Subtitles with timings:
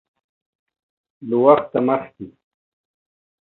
[1.27, 2.25] له وخت مخکې